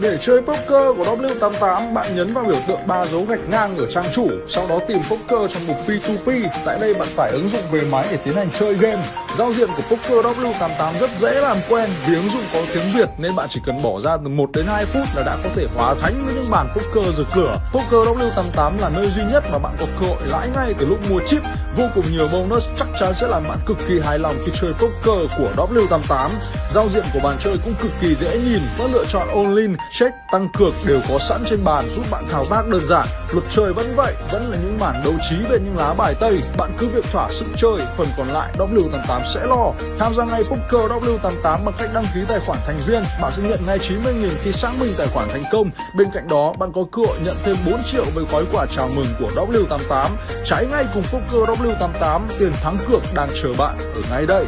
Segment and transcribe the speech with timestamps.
[0.00, 3.86] Để chơi poker của W88, bạn nhấn vào biểu tượng ba dấu gạch ngang ở
[3.90, 6.48] trang chủ, sau đó tìm poker trong mục P2P.
[6.64, 9.02] Tại đây bạn tải ứng dụng về máy để tiến hành chơi game.
[9.38, 13.08] Giao diện của poker W88 rất dễ làm quen vì ứng dụng có tiếng Việt
[13.18, 15.66] nên bạn chỉ cần bỏ ra từ 1 đến 2 phút là đã có thể
[15.76, 17.56] hóa thánh với những bàn poker rực lửa.
[17.72, 20.98] Poker W88 là nơi duy nhất mà bạn có cơ hội lãi ngay từ lúc
[21.10, 21.42] mua chip.
[21.76, 24.72] Vô cùng nhiều bonus chắc chắn sẽ làm bạn cực kỳ hài lòng khi chơi
[24.72, 26.30] poker của W88.
[26.70, 29.76] Giao diện của bàn chơi cũng cực kỳ dễ nhìn, các lựa chọn all in,
[29.92, 33.06] check, tăng cược đều có sẵn trên bàn giúp bạn thao tác đơn giản.
[33.32, 36.40] Luật chơi vẫn vậy, vẫn là những bản đấu trí về những lá bài tây.
[36.58, 39.72] Bạn cứ việc thỏa sức chơi, phần còn lại W88 sẽ lo.
[39.98, 43.42] Tham gia ngay poker W88 bằng cách đăng ký tài khoản thành viên, bạn sẽ
[43.42, 45.70] nhận ngay 90.000 khi xác minh tài khoản thành công.
[45.96, 48.88] Bên cạnh đó, bạn có cơ hội nhận thêm 4 triệu với gói quà chào
[48.88, 50.10] mừng của W88.
[50.44, 54.44] Trái ngay cùng poker W88, tiền thắng cược đang chờ bạn ở ngay đây.